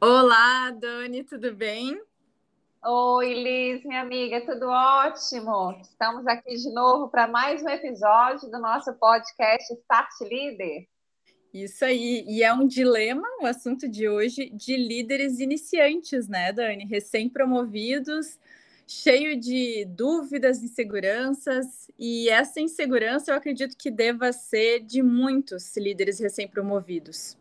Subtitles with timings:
[0.00, 2.00] Olá, Dani, tudo bem?
[2.84, 5.76] Oi, Liz, minha amiga, tudo ótimo?
[5.82, 10.86] Estamos aqui de novo para mais um episódio do nosso podcast Start Leader.
[11.52, 16.84] Isso aí, e é um dilema o assunto de hoje de líderes iniciantes, né, Dani?
[16.84, 18.38] Recém-promovidos,
[18.90, 26.18] cheio de dúvidas, inseguranças, e essa insegurança eu acredito que deva ser de muitos líderes
[26.18, 27.38] recém-promovidos.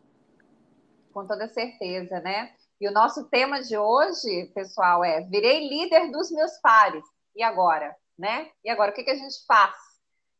[1.12, 2.54] Com toda certeza, né?
[2.80, 7.04] E o nosso tema de hoje, pessoal, é virei líder dos meus pares.
[7.36, 8.52] E agora, né?
[8.64, 9.76] E agora, o que, que a gente faz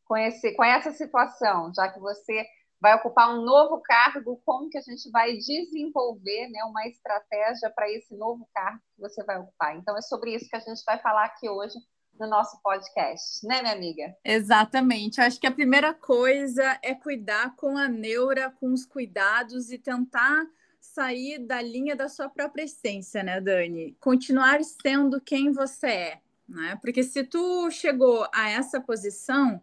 [0.06, 1.74] com, esse, com essa situação?
[1.74, 2.46] Já que você
[2.82, 7.90] vai ocupar um novo cargo, como que a gente vai desenvolver né, uma estratégia para
[7.92, 9.76] esse novo cargo que você vai ocupar?
[9.76, 11.76] Então, é sobre isso que a gente vai falar aqui hoje
[12.20, 14.16] no nosso podcast, né, minha amiga?
[14.24, 15.22] Exatamente.
[15.22, 20.46] Acho que a primeira coisa é cuidar com a neura, com os cuidados e tentar
[20.80, 23.96] sair da linha da sua própria essência, né, Dani?
[24.00, 26.78] Continuar sendo quem você é, né?
[26.82, 29.62] Porque se tu chegou a essa posição,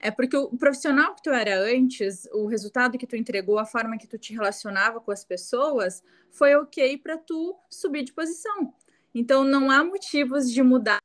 [0.00, 3.98] é porque o profissional que tu era antes, o resultado que tu entregou, a forma
[3.98, 8.72] que tu te relacionava com as pessoas, foi ok para tu subir de posição.
[9.14, 10.98] Então não há motivos de mudar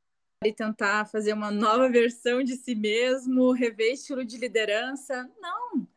[0.44, 5.30] e tentar fazer uma nova versão de si mesmo, rever estilo de liderança.
[5.40, 5.88] Não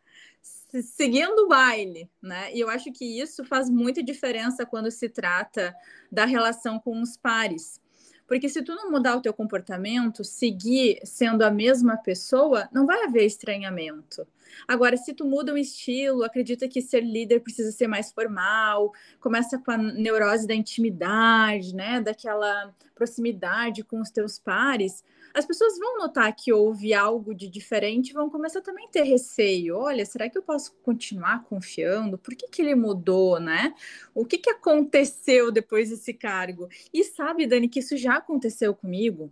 [0.82, 2.52] seguindo o baile, né?
[2.54, 5.74] E eu acho que isso faz muita diferença quando se trata
[6.10, 7.80] da relação com os pares.
[8.26, 13.04] Porque se tu não mudar o teu comportamento, seguir sendo a mesma pessoa, não vai
[13.04, 14.26] haver estranhamento.
[14.66, 19.58] Agora, se tu muda o estilo, acredita que ser líder precisa ser mais formal, começa
[19.58, 25.02] com a neurose da intimidade, né, daquela proximidade com os teus pares,
[25.34, 29.76] as pessoas vão notar que houve algo de diferente, vão começar também a ter receio.
[29.76, 32.16] Olha, será que eu posso continuar confiando?
[32.16, 33.74] Por que, que ele mudou, né?
[34.14, 36.68] O que, que aconteceu depois desse cargo?
[36.92, 39.28] E sabe, Dani, que isso já aconteceu comigo?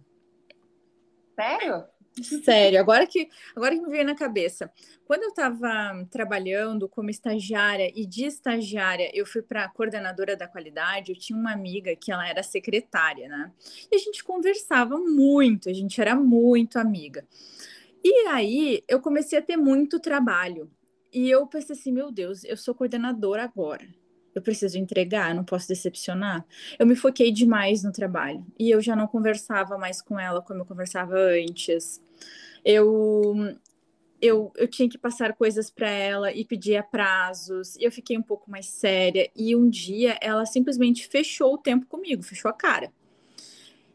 [1.36, 1.84] Sério?
[2.44, 4.70] Sério, agora que agora que me veio na cabeça.
[5.04, 11.12] Quando eu estava trabalhando como estagiária e de estagiária eu fui para coordenadora da qualidade,
[11.12, 13.50] eu tinha uma amiga que ela era secretária, né?
[13.90, 17.26] E a gente conversava muito, a gente era muito amiga.
[18.04, 20.70] E aí eu comecei a ter muito trabalho.
[21.12, 23.86] E eu pensei assim, meu Deus, eu sou coordenadora agora.
[24.34, 26.44] Eu preciso entregar, não posso decepcionar.
[26.78, 30.60] Eu me foquei demais no trabalho e eu já não conversava mais com ela como
[30.60, 32.00] eu conversava antes.
[32.64, 33.56] Eu
[34.22, 38.22] eu, eu tinha que passar coisas para ela e pedia prazos, e eu fiquei um
[38.22, 39.28] pouco mais séria.
[39.34, 42.92] E um dia ela simplesmente fechou o tempo comigo, fechou a cara.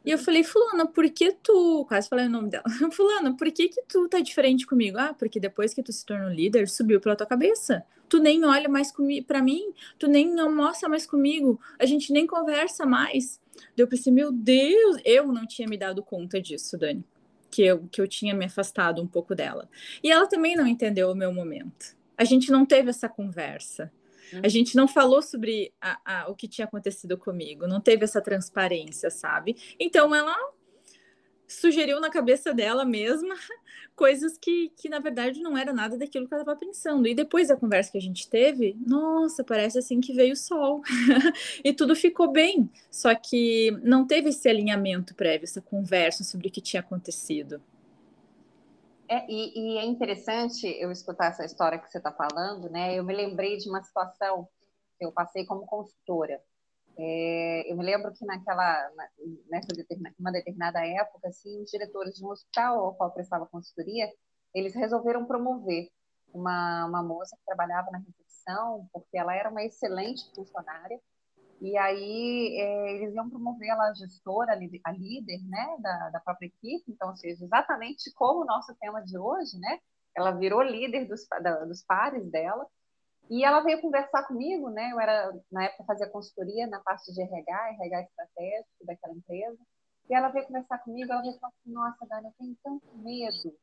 [0.05, 1.85] E eu falei, Fulana, por que tu.
[1.87, 2.63] Quase falei o nome dela.
[2.91, 4.97] Fulana, por que, que tu tá diferente comigo?
[4.97, 7.85] Ah, porque depois que tu se tornou líder, subiu pela tua cabeça.
[8.09, 8.94] Tu nem olha mais
[9.25, 13.40] para mim, tu nem almoça mais comigo, a gente nem conversa mais.
[13.75, 17.03] Pra pensei, meu Deus, eu não tinha me dado conta disso, Dani.
[17.50, 19.69] Que eu, que eu tinha me afastado um pouco dela.
[20.03, 21.95] E ela também não entendeu o meu momento.
[22.18, 23.91] A gente não teve essa conversa.
[24.34, 24.50] A uhum.
[24.50, 29.09] gente não falou sobre a, a, o que tinha acontecido comigo, não teve essa transparência,
[29.09, 29.56] sabe?
[29.79, 30.35] Então ela
[31.47, 33.33] sugeriu na cabeça dela mesma
[33.95, 37.07] coisas que, que na verdade não era nada daquilo que ela estava pensando.
[37.07, 40.81] E depois da conversa que a gente teve, nossa, parece assim que veio o sol.
[41.63, 42.69] e tudo ficou bem.
[42.91, 47.61] Só que não teve esse alinhamento prévio, essa conversa sobre o que tinha acontecido.
[49.09, 52.93] É, e, e, é interessante eu escutar essa história que você está falando, né?
[52.93, 54.49] Eu me lembrei de uma situação
[54.99, 56.41] que eu passei como consultora.
[56.99, 58.89] É, eu me lembro que naquela,
[59.49, 64.07] nessa determinada, uma determinada época, assim, os diretores de um hospital ao qual prestava consultoria,
[64.53, 65.89] eles resolveram promover
[66.33, 70.99] uma, uma moça que trabalhava na recepção, porque ela era uma excelente funcionária,
[71.61, 76.47] e aí é, eles iam promover ela a gestora, a líder né, da, da própria
[76.47, 79.79] equipe, então, ou seja, exatamente como o nosso tema de hoje, né?
[80.15, 82.65] Ela virou líder dos, da, dos pares dela,
[83.29, 84.91] e ela veio conversar comigo, né?
[84.91, 89.57] Eu era, na época, fazia consultoria na parte de RH, RH estratégico daquela empresa,
[90.09, 93.53] e ela veio conversar comigo, ela veio falar assim, nossa, Dani, eu tenho tanto medo,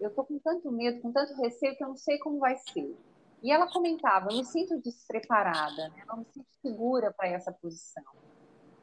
[0.00, 2.96] eu tô com tanto medo, com tanto receio, que eu não sei como vai ser.
[3.42, 6.04] E ela comentava: eu me sinto despreparada, né?
[6.06, 8.04] não me sinto segura para essa posição.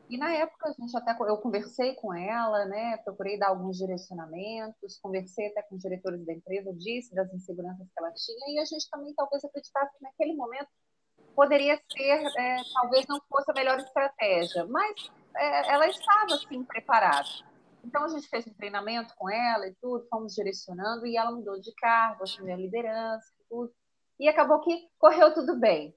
[0.10, 2.98] E na época a gente até eu conversei com ela, né?
[2.98, 8.00] Procurei dar alguns direcionamentos, conversei até com os diretores da empresa, disse das inseguranças que
[8.00, 10.70] ela tinha e a gente também talvez acreditasse que naquele momento
[11.36, 17.28] poderia ser, é, talvez não fosse a melhor estratégia, mas é, ela estava assim preparada.
[17.84, 21.60] Então a gente fez um treinamento com ela e tudo, fomos direcionando e ela mudou
[21.60, 23.74] de cargo, assumiu a liderança e tudo.
[24.20, 25.94] e acabou que correu tudo bem.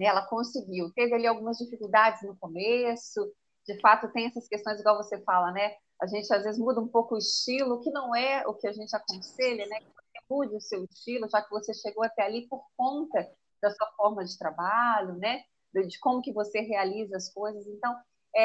[0.00, 0.92] Ela conseguiu.
[0.94, 3.20] Teve ali algumas dificuldades no começo,
[3.66, 5.74] de fato tem essas questões, igual você fala, né?
[6.00, 8.72] A gente às vezes muda um pouco o estilo, que não é o que a
[8.72, 9.80] gente aconselha, né?
[9.80, 13.26] Que você mude o seu estilo, já que você chegou até ali por conta
[13.62, 15.42] da sua forma de trabalho, né?
[15.72, 17.66] De como que você realiza as coisas.
[17.66, 17.94] Então,
[18.34, 18.42] é,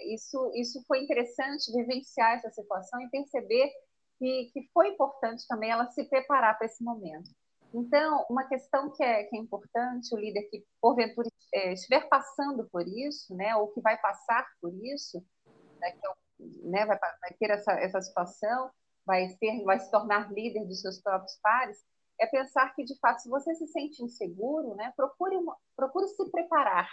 [0.00, 3.70] é, isso, isso foi interessante vivenciar essa situação e perceber
[4.18, 7.30] que, que foi importante também ela se preparar para esse momento.
[7.72, 12.68] Então, uma questão que é, que é importante, o líder que porventura é, estiver passando
[12.70, 15.24] por isso, né, ou que vai passar por isso,
[15.80, 16.10] né, que, é
[16.64, 18.70] né, vai, vai, ter essa, essa situação,
[19.06, 21.78] vai, ser, vai se tornar líder dos seus próprios pares,
[22.18, 26.30] é pensar que, de fato, se você se sente inseguro, né, procure, uma, procure se
[26.30, 26.88] preparar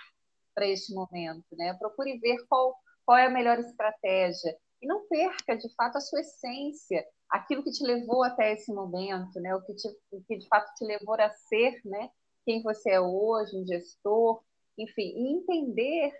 [0.53, 5.57] para este momento, né, procure ver qual, qual é a melhor estratégia, e não perca,
[5.57, 9.55] de fato, a sua essência, aquilo que te levou até esse momento, né?
[9.55, 12.09] O que, te, o que de fato te levou a ser, né?
[12.45, 14.41] Quem você é hoje, um gestor,
[14.77, 16.13] enfim, e entender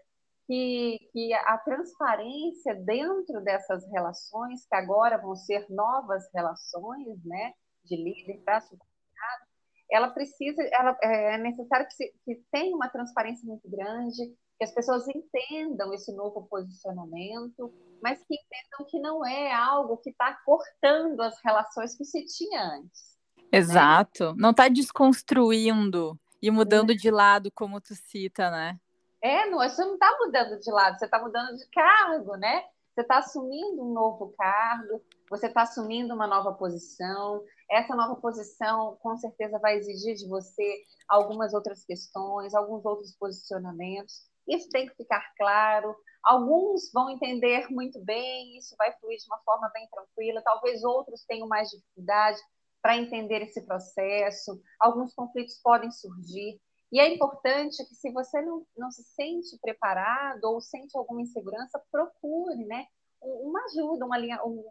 [0.45, 7.53] que, que a transparência dentro dessas relações, que agora vão ser novas relações, né?
[7.83, 9.47] De líder para subordinado,
[9.91, 14.73] ela precisa, ela, é necessário que, se, que tenha uma transparência muito grande, que as
[14.73, 17.71] pessoas entendam esse novo posicionamento,
[18.01, 22.63] mas que entendam que não é algo que está cortando as relações que se tinha
[22.63, 23.17] antes.
[23.37, 23.43] Né?
[23.51, 24.29] Exato.
[24.29, 24.35] Né?
[24.37, 28.79] Não está desconstruindo e mudando de lado, como tu cita, né?
[29.21, 32.63] É, não, você não está mudando de lado, você está mudando de cargo, né?
[32.95, 37.43] Você está assumindo um novo cargo, você está assumindo uma nova posição.
[37.69, 44.25] Essa nova posição, com certeza, vai exigir de você algumas outras questões, alguns outros posicionamentos.
[44.47, 45.95] Isso tem que ficar claro.
[46.23, 51.23] Alguns vão entender muito bem, isso vai fluir de uma forma bem tranquila, talvez outros
[51.25, 52.39] tenham mais dificuldade
[52.81, 56.59] para entender esse processo, alguns conflitos podem surgir.
[56.91, 61.81] E é importante que, se você não, não se sente preparado ou sente alguma insegurança,
[61.91, 62.85] procure né,
[63.21, 64.65] uma ajuda, uma linha, um,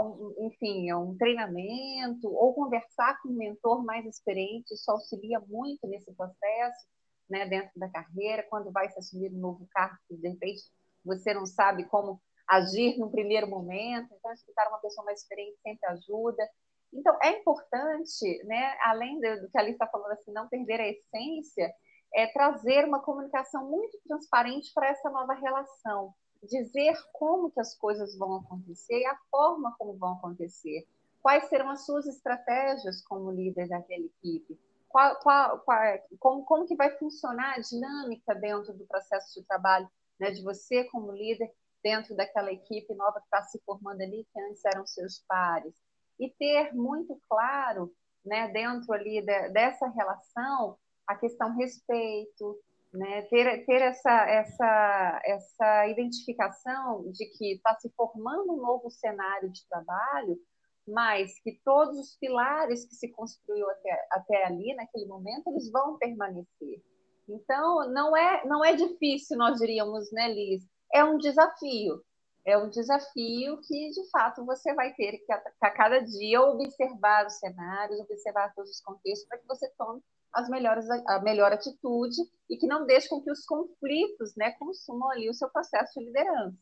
[0.00, 6.12] um, enfim, um treinamento, ou conversar com um mentor mais experiente, isso auxilia muito nesse
[6.14, 6.86] processo,
[7.28, 10.62] né, dentro da carreira, quando vai se assumir um novo cargo, de repente
[11.04, 15.86] você não sabe como agir no primeiro momento, então escutar uma pessoa mais experiente sempre
[15.88, 16.48] ajuda.
[16.92, 20.88] Então, é importante, né, além do que a Alice está falando, assim, não perder a
[20.88, 21.74] essência,
[22.14, 28.16] é trazer uma comunicação muito transparente para essa nova relação, dizer como que as coisas
[28.16, 30.86] vão acontecer e a forma como vão acontecer,
[31.20, 36.76] quais serão as suas estratégias como líder daquela equipe, qual, qual, qual, como, como que
[36.76, 39.88] vai funcionar a dinâmica dentro do processo de trabalho
[40.18, 41.50] né, de você como líder
[41.82, 45.74] dentro daquela equipe nova que está se formando ali, que antes eram seus pares.
[46.18, 47.92] E ter muito claro,
[48.24, 52.58] né, dentro ali de, dessa relação, a questão respeito,
[52.92, 59.50] né, ter, ter essa, essa, essa identificação de que está se formando um novo cenário
[59.50, 60.38] de trabalho,
[60.86, 65.98] mas que todos os pilares que se construiu até, até ali, naquele momento, eles vão
[65.98, 66.82] permanecer.
[67.28, 70.64] Então, não é, não é difícil, nós diríamos, né, Liz?
[70.92, 72.02] É um desafio.
[72.44, 77.38] É um desafio que, de fato, você vai ter que, a, cada dia, observar os
[77.40, 80.00] cenários, observar todos os contextos, para que você tome
[80.32, 82.16] as melhores, a melhor atitude
[82.48, 86.06] e que não deixe com que os conflitos né, consumam ali o seu processo de
[86.06, 86.56] liderança.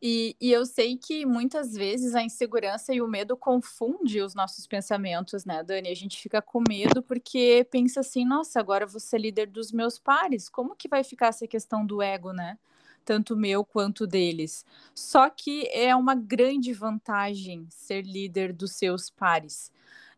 [0.00, 4.66] E, e, eu sei que muitas vezes a insegurança e o medo confunde os nossos
[4.66, 5.88] pensamentos, né, Dani?
[5.88, 10.00] A gente fica com medo porque pensa assim, nossa, agora vou ser líder dos meus
[10.00, 10.48] pares.
[10.48, 12.58] Como que vai ficar essa questão do ego, né?
[13.04, 14.64] Tanto meu quanto deles.
[14.94, 19.72] Só que é uma grande vantagem ser líder dos seus pares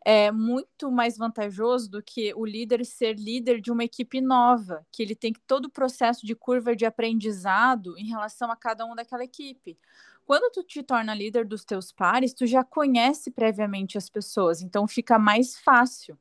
[0.05, 5.01] é muito mais vantajoso do que o líder ser líder de uma equipe nova, que
[5.01, 9.23] ele tem todo o processo de curva de aprendizado em relação a cada um daquela
[9.23, 9.75] equipe.
[10.23, 14.87] Quando tu te torna líder dos teus pares, tu já conhece previamente as pessoas, então
[14.87, 16.17] fica mais fácil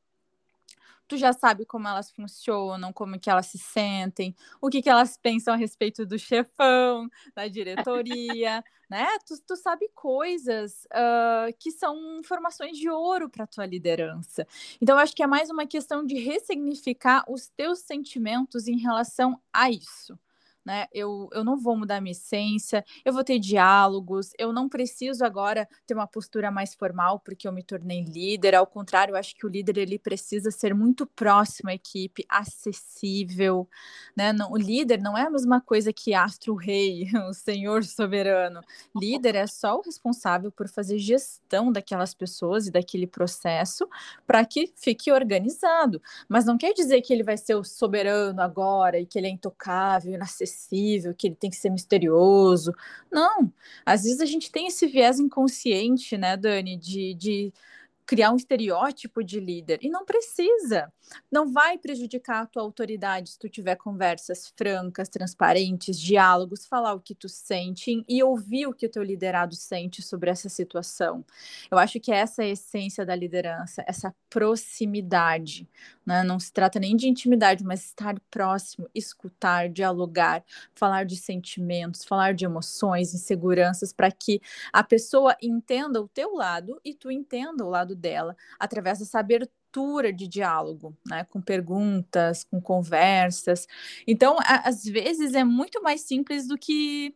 [1.06, 5.16] tu já sabe como elas funcionam, como que elas se sentem, o que que elas
[5.16, 9.06] pensam a respeito do chefão, da diretoria, né?
[9.26, 14.46] Tu, tu sabe coisas uh, que são informações de ouro para tua liderança.
[14.80, 19.70] Então, acho que é mais uma questão de ressignificar os teus sentimentos em relação a
[19.70, 20.18] isso.
[20.64, 20.86] Né?
[20.92, 25.68] Eu, eu não vou mudar minha essência, eu vou ter diálogos, eu não preciso agora
[25.86, 28.54] ter uma postura mais formal porque eu me tornei líder.
[28.54, 33.68] Ao contrário, eu acho que o líder ele precisa ser muito próximo à equipe, acessível,
[34.16, 34.32] né?
[34.32, 38.60] Não, o líder não é a mesma coisa que astro rei, o senhor soberano.
[38.96, 43.86] Líder é só o responsável por fazer gestão daquelas pessoas e daquele processo
[44.26, 46.00] para que fique organizado.
[46.28, 49.30] Mas não quer dizer que ele vai ser o soberano agora e que ele é
[49.30, 52.72] intocável, inacessível inacessível, que ele tem que ser misterioso.
[53.10, 53.52] Não,
[53.84, 57.52] às vezes a gente tem esse viés inconsciente, né, Dani, de, de
[58.06, 59.78] criar um estereótipo de líder.
[59.82, 60.92] E não precisa.
[61.30, 67.00] Não vai prejudicar a tua autoridade se tu tiver conversas francas, transparentes, diálogos, falar o
[67.00, 71.24] que tu sente e ouvir o que o teu liderado sente sobre essa situação.
[71.70, 75.68] Eu acho que essa é a essência da liderança, essa proximidade.
[76.06, 76.22] Né?
[76.22, 80.44] Não se trata nem de intimidade, mas estar próximo, escutar, dialogar,
[80.74, 84.40] falar de sentimentos, falar de emoções, inseguranças, para que
[84.72, 90.12] a pessoa entenda o teu lado e tu entenda o lado dela, através dessa abertura
[90.12, 91.24] de diálogo, né?
[91.24, 93.66] Com perguntas, com conversas.
[94.06, 97.14] Então, às vezes é muito mais simples do que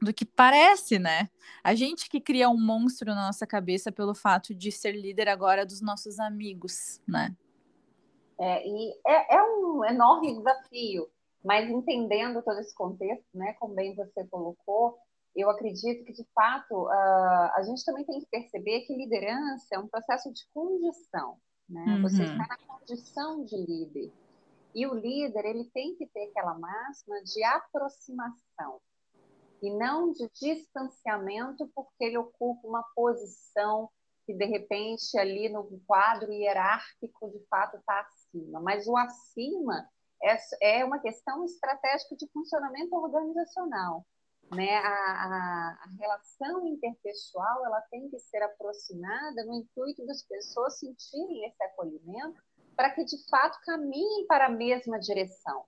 [0.00, 1.28] do que parece, né?
[1.62, 5.64] A gente que cria um monstro na nossa cabeça pelo fato de ser líder agora
[5.64, 7.32] dos nossos amigos, né?
[8.42, 11.08] É, e é, é, um enorme desafio,
[11.44, 14.98] mas entendendo todo esse contexto, né, como bem você colocou,
[15.36, 19.78] eu acredito que, de fato, uh, a gente também tem que perceber que liderança é
[19.78, 21.38] um processo de condição.
[21.68, 21.84] Né?
[21.86, 22.02] Uhum.
[22.02, 24.12] Você está na condição de líder.
[24.74, 28.80] E o líder ele tem que ter aquela máxima de aproximação
[29.62, 33.88] e não de distanciamento, porque ele ocupa uma posição
[34.26, 38.00] que, de repente, ali no quadro hierárquico, de fato, está
[38.32, 38.60] acima.
[38.60, 39.88] Mas o acima
[40.22, 44.04] é, é uma questão estratégica de funcionamento organizacional.
[44.54, 44.76] Né?
[44.76, 51.46] A, a, a, relação interpessoal ela tem que ser aproximada no intuito das pessoas sentirem
[51.46, 52.38] esse acolhimento
[52.76, 55.64] para que de fato caminhem para a mesma direção.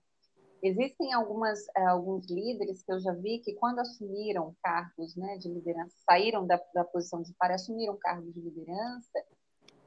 [0.61, 5.47] Existem algumas, eh, alguns líderes que eu já vi que quando assumiram cargos né, de
[5.47, 9.23] liderança, saíram da, da posição de par assumiram cargos de liderança,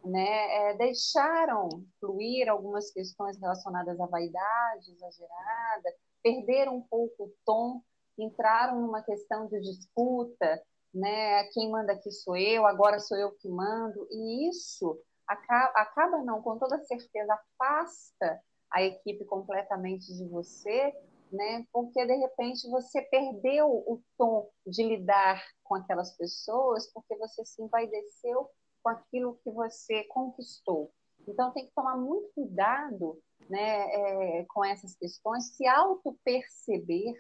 [0.05, 1.69] né, é, deixaram
[2.01, 7.83] fluir algumas questões relacionadas à vaidade exagerada, perderam um pouco o tom
[8.19, 10.63] entraram numa questão de disputa,
[10.93, 11.45] né?
[11.53, 16.43] Quem manda aqui sou eu, agora sou eu que mando, e isso acaba, acaba não,
[16.43, 18.41] com toda certeza, afasta
[18.71, 20.95] a equipe completamente de você,
[21.31, 21.65] né?
[21.73, 27.63] Porque de repente você perdeu o tom de lidar com aquelas pessoas, porque você se
[27.63, 28.51] envaideceu
[28.83, 30.93] com aquilo que você conquistou.
[31.27, 37.15] Então tem que tomar muito cuidado, né, é, com essas questões, se auto perceber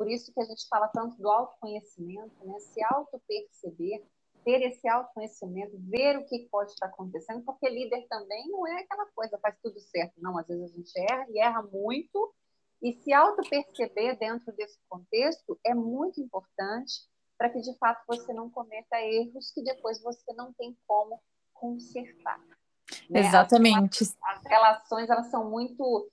[0.00, 2.58] por isso que a gente fala tanto do autoconhecimento, né?
[2.58, 4.02] Se auto-perceber,
[4.42, 9.04] ter esse autoconhecimento, ver o que pode estar acontecendo, porque líder também não é aquela
[9.14, 10.14] coisa, faz tudo certo.
[10.16, 12.34] Não, às vezes a gente erra e erra muito.
[12.80, 17.06] E se auto-perceber dentro desse contexto é muito importante
[17.40, 21.18] para que, de fato, você não cometa erros que depois você não tem como
[21.54, 22.38] consertar.
[23.08, 23.20] Né?
[23.20, 24.04] Exatamente.
[24.04, 26.10] As, as, relações, elas são muito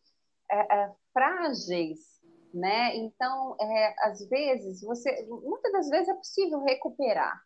[0.50, 2.17] é, é, frágeis
[2.53, 2.96] né?
[2.96, 7.39] Então, é, às vezes, você, muitas das vezes é possível recuperar,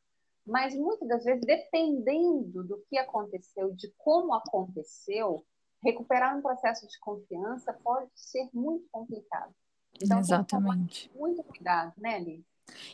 [0.45, 5.43] mas muitas das vezes, dependendo do que aconteceu, de como aconteceu,
[5.83, 9.53] recuperar um processo de confiança pode ser muito complicado.
[10.01, 11.09] Então, Exatamente.
[11.15, 12.43] muito cuidado, né, Liz?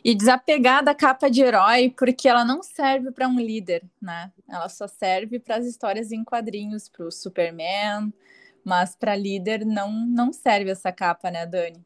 [0.02, 4.32] E desapegar da capa de herói, porque ela não serve para um líder, né?
[4.48, 8.12] Ela só serve para as histórias em quadrinhos, para o Superman,
[8.64, 11.84] mas para líder não, não serve essa capa, né, Dani?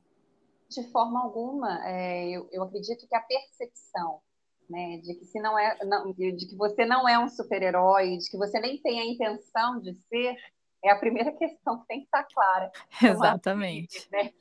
[0.73, 4.21] de forma alguma, é, eu, eu, acredito que a percepção
[4.69, 8.31] né, de que se não é, não, de que você não é um super-herói, de
[8.31, 10.37] que você nem tem a intenção de ser,
[10.85, 12.71] é a primeira questão que tem que estar clara.
[13.03, 14.09] Exatamente.
[14.11, 14.33] Né?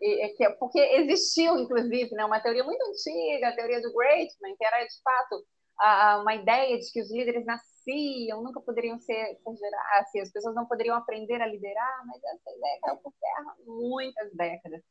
[0.00, 4.56] E, é é porque existiu, inclusive, né, uma teoria muito antiga, a teoria do Greatman,
[4.56, 5.44] que era, de fato,
[5.78, 10.54] a, uma ideia de que os líderes nasciam, nunca poderiam ser, ser assim, as pessoas
[10.54, 14.82] não poderiam aprender a liderar, mas essa ideia caiu por terra muitas décadas.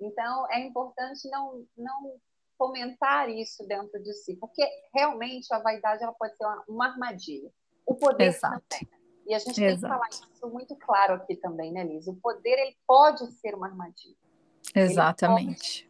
[0.00, 2.16] Então, é importante não, não
[2.58, 7.50] fomentar isso dentro de si, porque realmente a vaidade ela pode ser uma, uma armadilha.
[7.86, 8.62] O poder Exato.
[8.68, 8.95] também.
[9.26, 9.66] E a gente Exato.
[9.66, 12.06] tem que falar isso muito claro aqui também, né, Liz?
[12.06, 14.16] O poder ele pode ser uma armadilha.
[14.74, 15.88] Exatamente.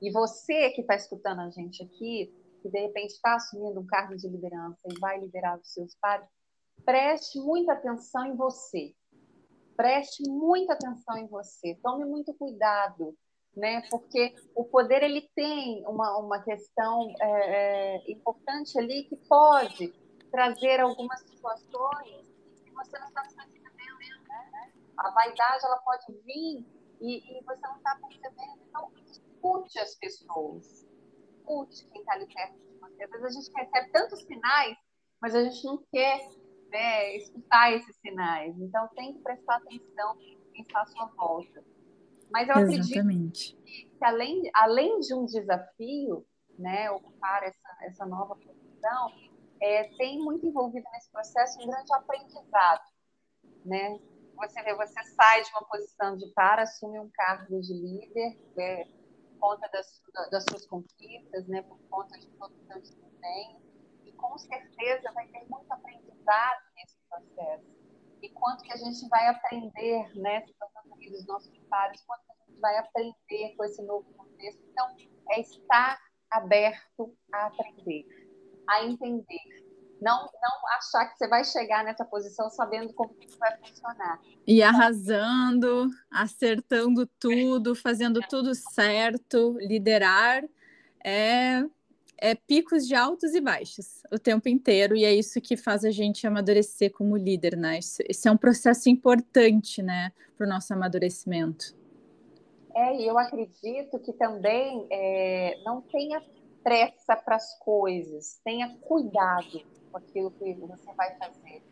[0.00, 2.32] E você que está escutando a gente aqui,
[2.62, 6.26] que de repente está assumindo um cargo de liderança e vai liderar os seus pares,
[6.84, 8.94] preste muita atenção em você.
[9.76, 11.78] Preste muita atenção em você.
[11.82, 13.16] Tome muito cuidado
[13.56, 13.82] né?
[13.90, 19.92] Porque o poder ele tem uma, uma questão é, é, importante ali que pode
[20.30, 22.29] trazer algumas situações
[22.84, 24.72] você não está percebendo, né?
[24.96, 26.66] A vaidade ela pode vir
[27.00, 28.60] e, e você não está percebendo.
[28.68, 30.86] Então, escute as pessoas,
[31.36, 33.04] escute quem está ali perto de você.
[33.04, 34.76] Às vezes a gente recebe tantos sinais,
[35.20, 36.20] mas a gente não quer
[36.70, 38.58] né, escutar esses sinais.
[38.58, 40.18] Então, tem que prestar atenção
[40.54, 41.64] em está à sua volta.
[42.30, 43.54] Mas eu Exatamente.
[43.54, 46.24] acredito que, que, além, além de um desafio,
[46.58, 49.12] né, ocupar essa, essa nova posição,
[49.60, 52.84] é, tem muito envolvido nesse processo um grande aprendizado,
[53.64, 54.00] né?
[54.36, 58.84] Você vê, você sai de uma posição de para, assume um cargo de líder, é,
[58.84, 61.62] por conta das, das suas conquistas, né?
[61.62, 63.60] Por conta de todo o seu desempenho,
[64.04, 67.80] e com certeza vai ter muito aprendizado nesse processo
[68.22, 70.54] e quanto que a gente vai aprender, né, se
[71.10, 74.62] dos nossos pares, quanto que a gente vai aprender com esse novo contexto.
[74.70, 74.86] Então,
[75.30, 75.98] é estar
[76.30, 78.06] aberto a aprender,
[78.68, 79.60] a entender.
[80.00, 84.18] Não, não achar que você vai chegar nessa posição sabendo como que isso vai funcionar.
[84.46, 90.42] E arrasando, acertando tudo, fazendo tudo certo, liderar
[91.04, 91.64] é
[92.20, 95.90] é picos de altos e baixos o tempo inteiro, e é isso que faz a
[95.90, 97.78] gente amadurecer como líder, né?
[97.78, 101.74] Esse é um processo importante, né, para o nosso amadurecimento.
[102.74, 106.22] É, e eu acredito que também é, não tenha
[106.62, 111.62] pressa para as coisas, tenha cuidado com aquilo que você vai fazer.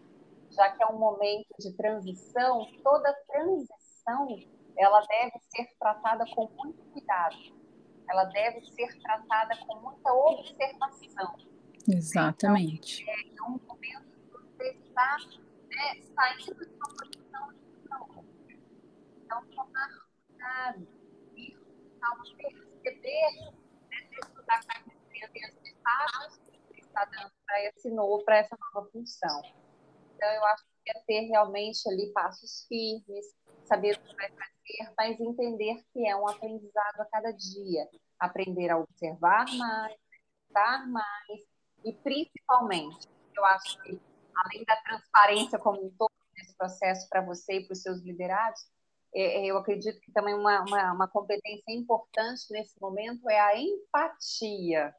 [0.51, 4.27] Já que é um momento de transição, toda transição
[4.77, 7.59] ela deve ser tratada com muito cuidado
[8.09, 11.37] ela deve ser tratada com muita observação.
[11.87, 13.05] Exatamente.
[13.27, 15.17] Então, é um momento que você está
[15.69, 17.49] né, saindo de uma posição
[17.87, 18.25] para outra.
[19.25, 19.89] Então, tomar
[20.27, 20.89] cuidado
[21.37, 21.57] e
[22.83, 23.53] perceber,
[24.49, 26.41] né, estudar com as etapas
[26.73, 29.43] que está dando para esse novo, para essa nova função.
[30.15, 33.27] Então, eu acho que é ter realmente ali passos firmes,
[33.65, 37.89] saber o que vai fazer, mas entender que é um aprendizado a cada dia.
[38.19, 39.97] Aprender a observar mais,
[40.49, 41.49] estar mais
[41.85, 44.01] e, principalmente, eu acho que,
[44.35, 48.61] além da transparência como um todo nesse processo para você e para os seus liderados,
[49.21, 54.95] eu acredito que também uma, uma, uma competência importante nesse momento é a empatia,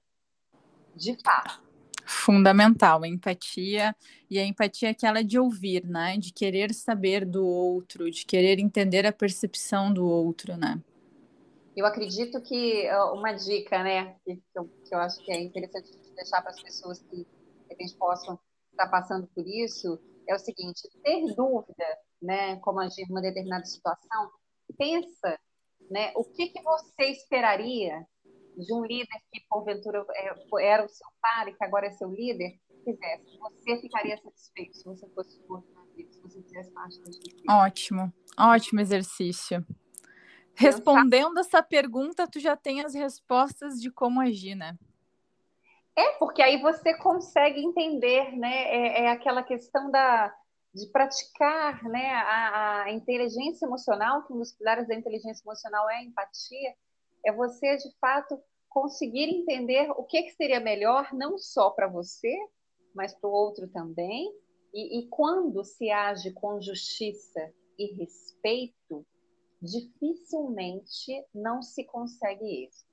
[0.95, 1.69] de fato
[2.05, 3.95] fundamental, a empatia,
[4.31, 6.17] e a empatia é aquela de ouvir, né?
[6.17, 10.81] De querer saber do outro, de querer entender a percepção do outro, né?
[11.77, 16.41] Eu acredito que uma dica, né, que eu, que eu acho que é interessante deixar
[16.41, 17.27] para as pessoas que
[17.79, 18.39] gente possam
[18.71, 21.85] estar passando por isso, é o seguinte: ter dúvida,
[22.21, 24.29] né, como agir numa determinada situação,
[24.77, 25.39] pensa,
[25.89, 28.05] né, o que, que você esperaria
[28.57, 32.09] de um líder que porventura é, era o seu par e que agora é seu
[32.09, 35.63] líder, fizesse, você ficaria satisfeito se você fosse o
[36.07, 39.65] se você fizesse parte da Ótimo, ótimo exercício.
[40.55, 44.77] Respondendo essa pergunta, tu já tem as respostas de como agir, né?
[45.95, 48.63] É, porque aí você consegue entender, né?
[48.63, 50.33] É, é aquela questão da,
[50.73, 55.95] de praticar né, a, a, inteligência emocional, que um dos pilares da inteligência emocional é
[55.95, 56.75] a empatia,
[57.25, 62.33] é você, de fato, conseguir entender o que, que seria melhor, não só para você,
[62.93, 64.31] mas para o outro também.
[64.73, 69.05] E, e quando se age com justiça e respeito,
[69.61, 72.87] dificilmente não se consegue isso.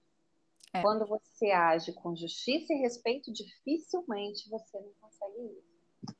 [0.72, 0.82] É.
[0.82, 5.75] Quando você age com justiça e respeito, dificilmente você não consegue isso.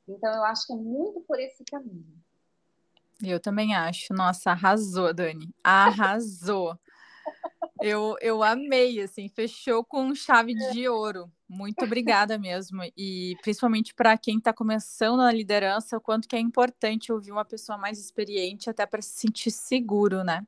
[0.07, 2.17] Então, eu acho que é muito por esse caminho.
[3.23, 4.13] Eu também acho.
[4.13, 5.53] Nossa, arrasou, Dani.
[5.63, 6.77] Arrasou.
[7.81, 11.31] Eu, eu amei, assim, fechou com chave de ouro.
[11.47, 12.81] Muito obrigada mesmo.
[12.95, 17.45] E principalmente para quem está começando na liderança, o quanto que é importante ouvir uma
[17.45, 20.45] pessoa mais experiente, até para se sentir seguro, né?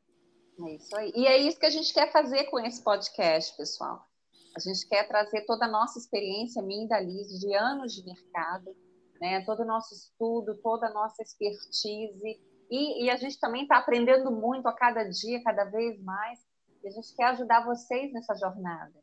[0.59, 1.11] É isso aí.
[1.15, 4.07] E é isso que a gente quer fazer com esse podcast, pessoal.
[4.55, 8.03] A gente quer trazer toda a nossa experiência, minha e da Liz, de anos de
[8.03, 8.75] mercado,
[9.19, 9.43] né?
[9.45, 12.39] todo o nosso estudo, toda a nossa expertise.
[12.71, 16.39] E, e a gente também está aprendendo muito a cada dia, cada vez mais
[16.83, 18.93] e a gente quer ajudar vocês nessa jornada.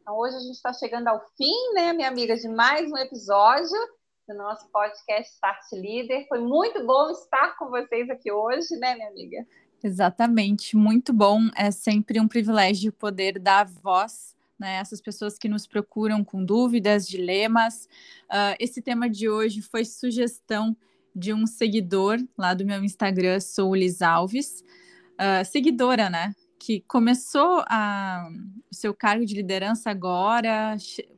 [0.00, 3.76] Então, hoje a gente está chegando ao fim, né, minha amiga, de mais um episódio
[4.28, 6.26] do nosso podcast Start Leader.
[6.28, 9.44] Foi muito bom estar com vocês aqui hoje, né, minha amiga?
[9.82, 11.40] Exatamente, muito bom.
[11.54, 17.06] É sempre um privilégio poder dar voz né, essas pessoas que nos procuram com dúvidas,
[17.06, 17.88] dilemas.
[18.24, 20.76] Uh, esse tema de hoje foi sugestão
[21.14, 24.62] de um seguidor lá do meu Instagram, sou Liz Alves,
[25.14, 26.34] uh, seguidora, né?
[26.58, 28.28] que começou a,
[28.70, 30.76] o seu cargo de liderança agora,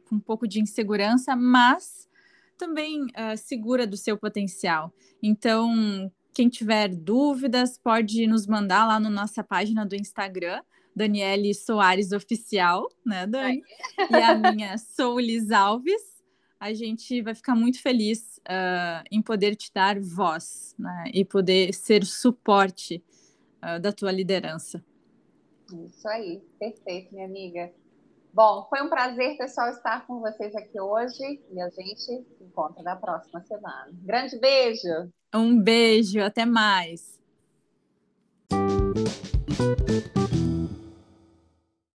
[0.09, 2.09] com um pouco de insegurança, mas
[2.57, 4.93] também uh, segura do seu potencial.
[5.23, 10.61] Então, quem tiver dúvidas, pode nos mandar lá na nossa página do Instagram,
[10.99, 13.63] Daniele Soares Oficial, né, Dani?
[14.11, 16.19] e a minha Sou Liz Alves.
[16.59, 21.73] A gente vai ficar muito feliz uh, em poder te dar voz né, e poder
[21.73, 23.03] ser suporte
[23.63, 24.85] uh, da tua liderança.
[25.87, 27.71] Isso aí, perfeito, minha amiga.
[28.35, 32.83] Bom, foi um prazer, pessoal, estar com vocês aqui hoje e a gente se encontra
[32.83, 33.89] na próxima semana.
[33.93, 35.13] Grande beijo!
[35.33, 37.19] Um beijo, até mais!